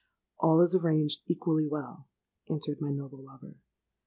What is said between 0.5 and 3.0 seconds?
is arranged equally well,' answered my